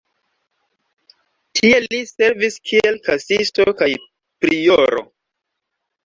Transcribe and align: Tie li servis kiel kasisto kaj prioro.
Tie 1.57 1.81
li 1.83 1.99
servis 2.11 2.57
kiel 2.69 2.97
kasisto 3.09 3.65
kaj 3.83 3.89
prioro. 4.45 5.05